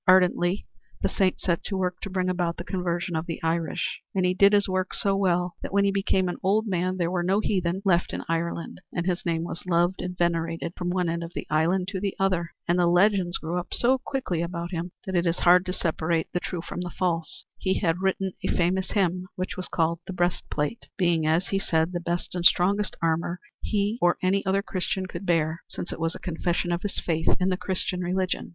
Ardently 0.07 0.65
the 1.03 1.09
Saint 1.09 1.39
set 1.39 1.63
to 1.65 1.77
work 1.77 2.01
to 2.01 2.09
bring 2.09 2.27
about 2.27 2.57
the 2.57 2.63
conversion 2.63 3.15
of 3.15 3.27
the 3.27 3.39
Irish, 3.43 4.01
and 4.15 4.25
he 4.25 4.33
did 4.33 4.51
his 4.51 4.67
work 4.67 4.95
so 4.95 5.15
well 5.15 5.53
that 5.61 5.71
when 5.71 5.83
he 5.83 5.91
became 5.91 6.27
an 6.27 6.39
old 6.41 6.65
man 6.65 6.97
there 6.97 7.11
were 7.11 7.21
no 7.21 7.39
heathen 7.39 7.83
left 7.85 8.11
in 8.11 8.23
Ireland, 8.27 8.81
and 8.91 9.05
his 9.05 9.23
name 9.27 9.43
was 9.43 9.63
loved 9.67 10.01
and 10.01 10.17
venerated 10.17 10.73
from 10.75 10.89
one 10.89 11.07
end 11.07 11.23
of 11.23 11.33
the 11.35 11.45
island 11.51 11.87
to 11.89 11.99
the 11.99 12.15
other. 12.19 12.49
And 12.67 12.79
the 12.79 12.87
legends 12.87 13.37
grew 13.37 13.59
up 13.59 13.75
so 13.75 13.99
quickly 13.99 14.41
about 14.41 14.71
him 14.71 14.91
that 15.05 15.13
it 15.13 15.27
is 15.27 15.37
hard 15.37 15.67
to 15.67 15.73
separate 15.73 16.29
the 16.33 16.39
true 16.39 16.63
from 16.63 16.81
the 16.81 16.89
false. 16.89 17.43
He 17.59 17.77
had 17.77 17.99
written 18.01 18.31
a 18.43 18.47
famous 18.47 18.89
hymn 18.93 19.27
which 19.35 19.55
was 19.55 19.67
called 19.67 19.99
"the 20.07 20.13
breastplate," 20.13 20.87
being 20.97 21.27
as 21.27 21.49
he 21.49 21.59
said 21.59 21.91
the 21.91 21.99
best 21.99 22.33
and 22.33 22.43
strongest 22.43 22.95
armor 23.03 23.39
he 23.61 23.99
or 24.01 24.17
any 24.23 24.43
other 24.47 24.63
Christian 24.63 25.05
could 25.05 25.27
bear, 25.27 25.61
since 25.67 25.93
it 25.93 25.99
was 25.99 26.15
a 26.15 26.19
confession 26.19 26.71
of 26.71 26.81
his 26.81 26.99
faith 26.99 27.29
in 27.39 27.49
the 27.49 27.55
Christian 27.55 27.99
religion. 28.01 28.49